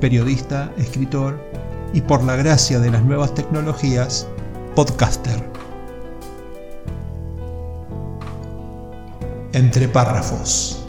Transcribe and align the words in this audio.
periodista, 0.00 0.72
escritor 0.76 1.40
y 1.92 2.00
por 2.00 2.22
la 2.24 2.36
gracia 2.36 2.78
de 2.80 2.90
las 2.90 3.02
nuevas 3.02 3.34
tecnologías, 3.34 4.28
podcaster. 4.74 5.42
Entre 9.52 9.88
párrafos. 9.88 10.84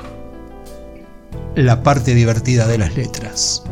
La 1.55 1.81
parte 1.83 2.13
divertida 2.13 2.67
de 2.67 2.77
las 2.77 2.95
letras. 2.95 3.63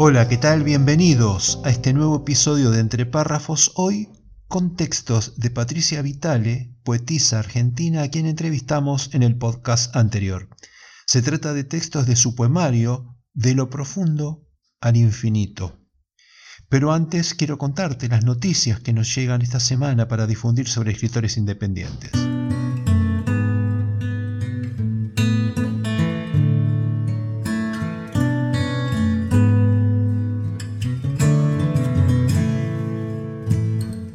Hola, 0.00 0.28
¿qué 0.28 0.36
tal? 0.36 0.62
Bienvenidos 0.62 1.60
a 1.64 1.70
este 1.70 1.92
nuevo 1.92 2.16
episodio 2.16 2.70
de 2.70 2.80
Entre 2.80 3.06
párrafos. 3.06 3.72
Hoy 3.74 4.08
con 4.48 4.76
textos 4.76 5.34
de 5.36 5.50
Patricia 5.50 6.00
Vitale, 6.00 6.74
poetisa 6.82 7.38
argentina 7.38 8.02
a 8.02 8.08
quien 8.08 8.24
entrevistamos 8.24 9.14
en 9.14 9.22
el 9.22 9.36
podcast 9.36 9.94
anterior. 9.94 10.48
Se 11.06 11.20
trata 11.20 11.52
de 11.52 11.64
textos 11.64 12.06
de 12.06 12.16
su 12.16 12.34
poemario 12.34 13.14
De 13.34 13.54
lo 13.54 13.68
profundo 13.68 14.48
al 14.80 14.96
infinito. 14.96 15.78
Pero 16.70 16.92
antes 16.92 17.34
quiero 17.34 17.58
contarte 17.58 18.08
las 18.08 18.24
noticias 18.24 18.80
que 18.80 18.92
nos 18.92 19.14
llegan 19.14 19.42
esta 19.42 19.60
semana 19.60 20.08
para 20.08 20.26
difundir 20.26 20.66
sobre 20.66 20.92
escritores 20.92 21.36
independientes. 21.36 22.12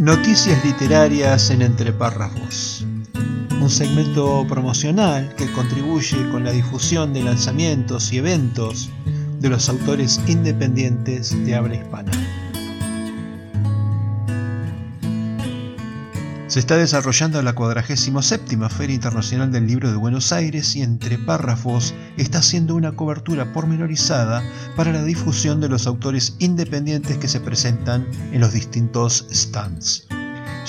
Noticias 0.04 0.66
literarias 0.66 1.50
en 1.50 1.62
entre 1.62 1.94
párrafos. 1.94 2.86
Un 3.62 3.70
segmento 3.70 4.46
promocional 4.50 5.34
que 5.38 5.50
contribuye 5.54 6.30
con 6.30 6.44
la 6.44 6.52
difusión 6.52 7.14
de 7.14 7.24
lanzamientos 7.24 8.12
y 8.12 8.18
eventos 8.18 8.90
de 9.40 9.48
los 9.48 9.70
autores 9.70 10.20
independientes 10.28 11.34
de 11.46 11.56
habla 11.56 11.76
hispana. 11.76 12.12
Se 16.54 16.60
está 16.60 16.78
desarrollando 16.78 17.42
la 17.42 17.56
47 17.56 18.70
Feria 18.70 18.94
Internacional 18.94 19.52
del 19.52 19.66
Libro 19.66 19.90
de 19.90 19.98
Buenos 19.98 20.32
Aires 20.32 20.76
y 20.76 20.84
entre 20.84 21.18
párrafos 21.18 21.96
está 22.16 22.38
haciendo 22.38 22.76
una 22.76 22.92
cobertura 22.92 23.52
pormenorizada 23.52 24.44
para 24.76 24.92
la 24.92 25.04
difusión 25.04 25.60
de 25.60 25.70
los 25.70 25.88
autores 25.88 26.36
independientes 26.38 27.18
que 27.18 27.28
se 27.28 27.40
presentan 27.40 28.06
en 28.32 28.40
los 28.40 28.54
distintos 28.54 29.26
stands. 29.32 30.06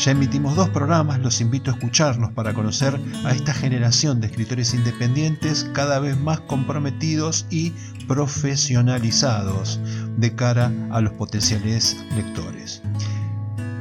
Ya 0.02 0.12
emitimos 0.12 0.56
dos 0.56 0.70
programas, 0.70 1.20
los 1.20 1.42
invito 1.42 1.70
a 1.70 1.74
escucharlos 1.74 2.32
para 2.32 2.54
conocer 2.54 2.98
a 3.26 3.32
esta 3.32 3.52
generación 3.52 4.22
de 4.22 4.28
escritores 4.28 4.72
independientes 4.72 5.68
cada 5.74 5.98
vez 5.98 6.18
más 6.18 6.40
comprometidos 6.40 7.44
y 7.50 7.74
profesionalizados 8.08 9.78
de 10.16 10.34
cara 10.34 10.72
a 10.90 11.02
los 11.02 11.12
potenciales 11.12 12.02
lectores. 12.16 12.80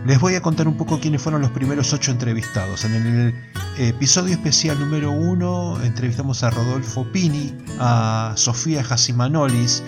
Les 0.05 0.19
voy 0.19 0.35
a 0.35 0.41
contar 0.41 0.67
un 0.67 0.75
poco 0.75 0.99
quiénes 0.99 1.21
fueron 1.21 1.41
los 1.41 1.51
primeros 1.51 1.93
ocho 1.93 2.11
entrevistados. 2.11 2.83
En 2.83 2.93
el 2.93 3.35
episodio 3.77 4.33
especial 4.33 4.77
número 4.77 5.11
uno 5.11 5.81
entrevistamos 5.81 6.43
a 6.43 6.49
Rodolfo 6.49 7.05
Pini, 7.13 7.55
a 7.79 8.33
Sofía 8.35 8.83
Jasimanolis, 8.83 9.81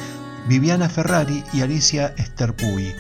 Viviana 0.48 0.88
Ferrari 0.88 1.44
y 1.52 1.62
Alicia 1.62 2.14
Esterpuy. 2.18 2.94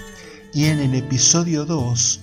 Y 0.53 0.65
en 0.65 0.79
el 0.79 0.93
episodio 0.93 1.63
2, 1.63 2.19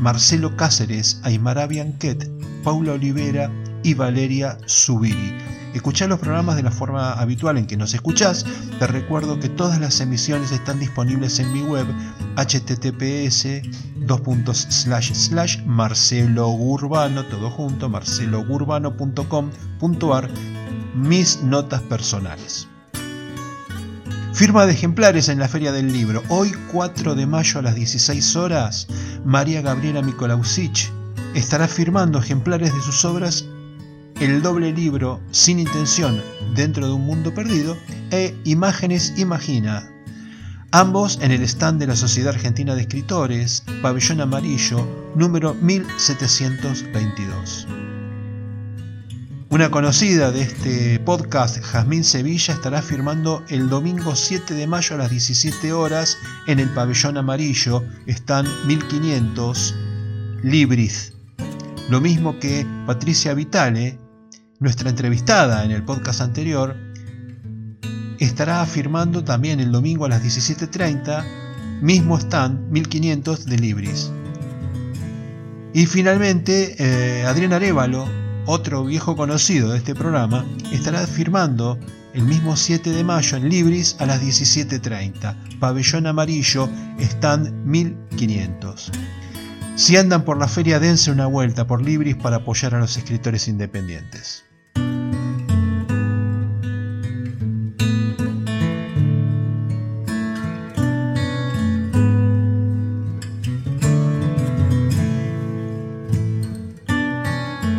Marcelo 0.00 0.56
Cáceres, 0.56 1.20
Aymara 1.22 1.66
Bianquet, 1.66 2.30
Paula 2.64 2.92
Olivera 2.92 3.50
y 3.86 3.94
Valeria 3.94 4.58
Zubiri. 4.68 5.32
Escuchá 5.72 6.06
los 6.08 6.18
programas 6.18 6.56
de 6.56 6.64
la 6.64 6.72
forma 6.72 7.12
habitual 7.12 7.56
en 7.56 7.68
que 7.68 7.76
nos 7.76 7.94
escuchás. 7.94 8.44
Te 8.80 8.88
recuerdo 8.88 9.38
que 9.38 9.48
todas 9.48 9.78
las 9.78 10.00
emisiones 10.00 10.50
están 10.50 10.80
disponibles 10.80 11.38
en 11.38 11.52
mi 11.52 11.62
web 11.62 11.86
https 12.34 13.46
marcelo 15.64 16.48
urbano 16.48 17.24
todo 17.26 17.48
junto 17.48 17.88
marcelogurbano.com.ar 17.88 20.30
mis 20.96 21.44
notas 21.44 21.82
personales. 21.82 22.66
Firma 24.32 24.66
de 24.66 24.72
ejemplares 24.72 25.28
en 25.28 25.38
la 25.38 25.46
Feria 25.46 25.70
del 25.70 25.92
Libro. 25.92 26.24
Hoy 26.28 26.52
4 26.72 27.14
de 27.14 27.26
mayo 27.26 27.60
a 27.60 27.62
las 27.62 27.76
16 27.76 28.34
horas, 28.34 28.88
María 29.24 29.62
Gabriela 29.62 30.02
Mikolausic 30.02 30.90
estará 31.34 31.68
firmando 31.68 32.18
ejemplares 32.18 32.74
de 32.74 32.80
sus 32.80 33.04
obras 33.04 33.44
el 34.20 34.40
doble 34.40 34.72
libro 34.72 35.20
Sin 35.30 35.58
Intención 35.58 36.22
dentro 36.54 36.86
de 36.86 36.94
un 36.94 37.04
mundo 37.04 37.34
perdido 37.34 37.76
e 38.10 38.34
Imágenes 38.44 39.12
Imagina, 39.16 39.90
ambos 40.70 41.18
en 41.20 41.32
el 41.32 41.42
stand 41.42 41.80
de 41.80 41.88
la 41.88 41.96
Sociedad 41.96 42.32
Argentina 42.34 42.74
de 42.74 42.80
Escritores, 42.82 43.62
Pabellón 43.82 44.20
Amarillo, 44.22 44.86
número 45.14 45.52
1722. 45.54 47.66
Una 49.50 49.70
conocida 49.70 50.32
de 50.32 50.42
este 50.42 50.98
podcast, 51.00 51.62
Jazmín 51.62 52.02
Sevilla, 52.02 52.54
estará 52.54 52.80
firmando 52.82 53.44
el 53.48 53.68
domingo 53.68 54.16
7 54.16 54.54
de 54.54 54.66
mayo 54.66 54.96
a 54.96 54.98
las 54.98 55.10
17 55.10 55.74
horas 55.74 56.16
en 56.46 56.58
el 56.58 56.70
Pabellón 56.70 57.18
Amarillo, 57.18 57.84
stand 58.06 58.48
1500, 58.66 59.74
Libris. 60.42 61.12
Lo 61.88 62.00
mismo 62.00 62.40
que 62.40 62.66
Patricia 62.86 63.32
Vitale, 63.34 64.00
nuestra 64.58 64.90
entrevistada 64.90 65.64
en 65.64 65.70
el 65.70 65.84
podcast 65.84 66.20
anterior 66.20 66.76
estará 68.18 68.62
afirmando 68.62 69.22
también 69.22 69.60
el 69.60 69.70
domingo 69.70 70.06
a 70.06 70.08
las 70.08 70.22
17.30, 70.22 71.80
mismo 71.82 72.18
stand 72.18 72.70
1500 72.70 73.46
de 73.46 73.58
Libris. 73.58 74.10
Y 75.74 75.84
finalmente, 75.86 76.74
eh, 76.78 77.26
Adrián 77.26 77.52
Arevalo, 77.52 78.08
otro 78.46 78.84
viejo 78.84 79.14
conocido 79.14 79.72
de 79.72 79.78
este 79.78 79.94
programa, 79.94 80.46
estará 80.72 81.06
firmando 81.06 81.78
el 82.14 82.22
mismo 82.22 82.56
7 82.56 82.90
de 82.90 83.04
mayo 83.04 83.36
en 83.36 83.50
Libris 83.50 83.96
a 83.98 84.06
las 84.06 84.22
17.30, 84.22 85.58
pabellón 85.58 86.06
amarillo, 86.06 86.70
stand 86.98 87.52
1500. 87.66 88.90
Si 89.74 89.98
andan 89.98 90.24
por 90.24 90.38
la 90.38 90.48
feria, 90.48 90.80
dense 90.80 91.10
una 91.10 91.26
vuelta 91.26 91.66
por 91.66 91.82
Libris 91.82 92.16
para 92.16 92.36
apoyar 92.36 92.74
a 92.74 92.78
los 92.78 92.96
escritores 92.96 93.46
independientes. 93.46 94.45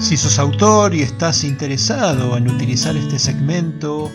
Si 0.07 0.15
sos 0.15 0.39
autor 0.39 0.95
y 0.95 1.01
estás 1.01 1.43
interesado 1.43 2.37
en 2.37 2.49
utilizar 2.49 2.95
este 2.95 3.19
segmento, 3.19 4.09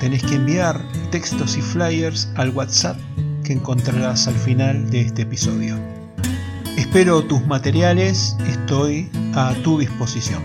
tenés 0.00 0.22
que 0.22 0.36
enviar 0.36 0.82
textos 1.10 1.58
y 1.58 1.60
flyers 1.60 2.30
al 2.36 2.48
WhatsApp 2.56 2.98
que 3.44 3.52
encontrarás 3.52 4.28
al 4.28 4.34
final 4.34 4.88
de 4.88 5.02
este 5.02 5.22
episodio. 5.22 5.78
Espero 6.78 7.22
tus 7.22 7.46
materiales, 7.46 8.34
estoy 8.46 9.10
a 9.34 9.52
tu 9.62 9.78
disposición. 9.78 10.42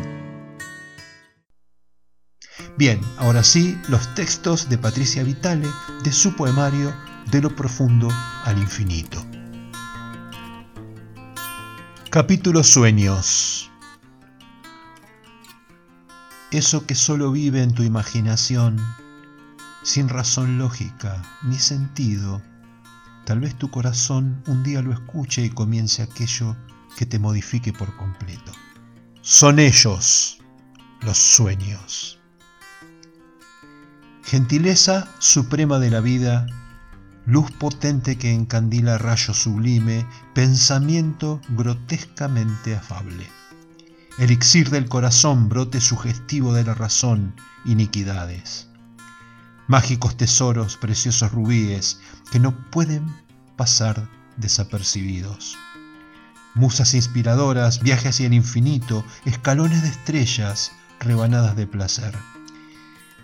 Bien, 2.77 2.99
ahora 3.17 3.45
sí, 3.45 3.77
los 3.87 4.13
textos 4.13 4.67
de 4.67 4.77
Patricia 4.77 5.23
Vitale 5.23 5.69
de 6.03 6.11
su 6.11 6.35
poemario 6.35 6.93
De 7.31 7.41
lo 7.41 7.55
profundo 7.55 8.09
al 8.43 8.57
infinito. 8.57 9.25
Capítulo 12.09 12.61
Sueños 12.61 13.71
eso 16.57 16.85
que 16.85 16.95
solo 16.95 17.31
vive 17.31 17.61
en 17.61 17.73
tu 17.73 17.83
imaginación, 17.83 18.77
sin 19.83 20.09
razón 20.09 20.57
lógica 20.57 21.21
ni 21.43 21.57
sentido, 21.57 22.41
tal 23.25 23.39
vez 23.41 23.55
tu 23.55 23.69
corazón 23.69 24.41
un 24.47 24.63
día 24.63 24.81
lo 24.81 24.93
escuche 24.93 25.43
y 25.43 25.49
comience 25.49 26.01
aquello 26.01 26.55
que 26.97 27.05
te 27.05 27.19
modifique 27.19 27.73
por 27.73 27.95
completo. 27.97 28.51
Son 29.21 29.59
ellos 29.59 30.37
los 31.01 31.17
sueños. 31.17 32.19
Gentileza 34.23 35.07
suprema 35.19 35.77
de 35.79 35.91
la 35.91 35.99
vida, 35.99 36.47
luz 37.25 37.51
potente 37.51 38.17
que 38.17 38.31
encandila 38.31 38.97
rayo 38.97 39.33
sublime, 39.33 40.07
pensamiento 40.33 41.41
grotescamente 41.49 42.75
afable. 42.75 43.27
Elixir 44.17 44.69
del 44.69 44.87
corazón, 44.87 45.49
brote 45.49 45.81
sugestivo 45.81 46.53
de 46.53 46.63
la 46.63 46.73
razón, 46.73 47.35
iniquidades. 47.65 48.69
Mágicos 49.67 50.15
tesoros, 50.15 50.77
preciosos 50.77 51.33
rubíes, 51.33 51.99
que 52.31 52.39
no 52.39 52.55
pueden 52.69 53.05
pasar 53.57 54.07
desapercibidos. 54.37 55.57
Musas 56.53 56.93
inspiradoras, 56.93 57.81
viajes 57.81 58.11
hacia 58.11 58.27
el 58.27 58.33
infinito, 58.33 59.03
escalones 59.25 59.81
de 59.81 59.89
estrellas, 59.89 60.71
rebanadas 61.01 61.57
de 61.57 61.67
placer. 61.67 62.17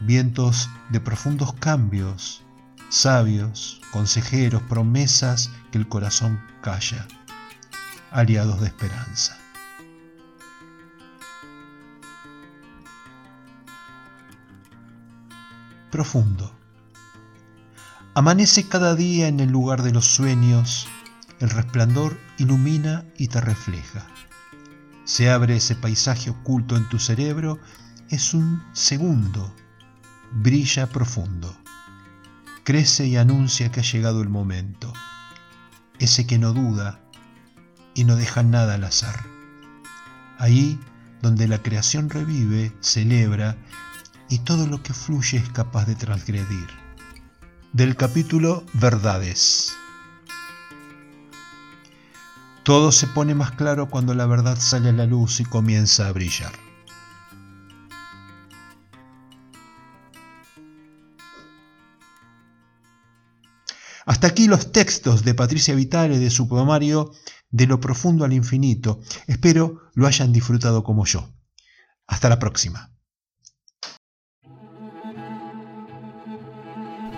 Vientos 0.02 0.70
de 0.90 1.00
profundos 1.00 1.54
cambios, 1.54 2.44
sabios, 2.90 3.80
consejeros, 3.92 4.62
promesas 4.64 5.52
que 5.72 5.78
el 5.78 5.88
corazón 5.88 6.42
calla, 6.62 7.08
aliados 8.12 8.60
de 8.60 8.68
esperanza. 8.68 9.41
Profundo. 15.92 16.52
Amanece 18.16 18.68
cada 18.68 18.96
día 18.96 19.28
en 19.28 19.40
el 19.40 19.50
lugar 19.50 19.84
de 19.84 19.92
los 19.92 20.06
sueños, 20.06 20.88
el 21.40 21.50
resplandor 21.50 22.18
ilumina 22.38 23.06
y 23.18 23.28
te 23.28 23.42
refleja. 23.42 24.08
Se 25.04 25.30
abre 25.30 25.58
ese 25.58 25.76
paisaje 25.76 26.30
oculto 26.30 26.76
en 26.78 26.88
tu 26.90 26.98
cerebro, 26.98 27.60
es 28.10 28.34
un 28.34 28.64
segundo, 28.74 29.54
brilla 30.32 30.88
profundo 30.88 31.56
crece 32.64 33.08
y 33.08 33.18
anuncia 33.18 33.72
que 33.72 33.80
ha 33.80 33.84
llegado 33.84 34.22
el 34.22 34.30
momento, 34.30 34.94
ese 36.00 36.28
que 36.28 36.38
no 36.38 36.54
duda 36.54 37.00
y 37.94 38.04
no 38.04 38.16
deja 38.16 38.44
nada 38.44 38.76
al 38.76 38.84
azar. 38.84 39.26
Ahí 40.38 40.80
donde 41.22 41.48
la 41.48 41.62
creación 41.62 42.10
revive, 42.10 42.72
celebra 42.80 43.58
y 44.32 44.40
todo 44.40 44.66
lo 44.66 44.82
que 44.82 44.94
fluye 44.94 45.38
es 45.38 45.50
capaz 45.50 45.86
de 45.86 45.96
transgredir. 45.96 46.68
Del 47.74 47.98
capítulo 47.98 48.64
Verdades. 48.74 49.74
Todo 52.64 52.94
se 52.94 53.08
pone 53.08 53.36
más 53.36 53.52
claro 53.52 53.90
cuando 53.90 54.14
la 54.14 54.26
verdad 54.26 54.58
sale 54.58 54.90
a 54.90 54.94
la 54.94 55.06
luz 55.06 55.42
y 55.42 55.44
comienza 55.44 56.08
a 56.08 56.14
brillar. 56.14 56.54
Hasta 64.06 64.28
aquí 64.28 64.48
los 64.48 64.72
textos 64.72 65.26
de 65.26 65.34
Patricia 65.34 65.76
Vitale 65.76 66.20
de 66.20 66.30
su 66.30 66.48
poemario 66.48 67.12
De 67.50 67.68
lo 67.68 67.82
profundo 67.82 68.24
al 68.24 68.32
infinito. 68.32 69.02
Espero 69.28 69.90
lo 69.94 70.08
hayan 70.08 70.32
disfrutado 70.32 70.84
como 70.84 71.06
yo. 71.06 71.34
Hasta 72.08 72.30
la 72.30 72.40
próxima. 72.40 72.91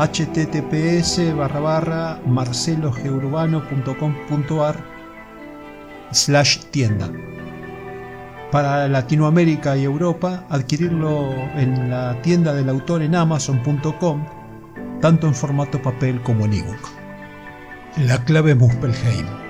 https 0.00 1.36
barra 1.36 1.60
barra 1.60 2.18
slash 6.10 6.58
tienda. 6.70 7.10
Para 8.50 8.88
Latinoamérica 8.88 9.76
y 9.76 9.84
Europa, 9.84 10.46
adquirirlo 10.48 11.30
en 11.54 11.90
la 11.90 12.20
tienda 12.22 12.54
del 12.54 12.70
autor 12.70 13.02
en 13.02 13.14
amazon.com, 13.14 14.24
tanto 15.02 15.26
en 15.26 15.34
formato 15.34 15.80
papel 15.82 16.20
como 16.22 16.46
en 16.46 16.54
ebook. 16.54 16.88
La 17.98 18.24
clave 18.24 18.54
Muspelheim. 18.54 19.49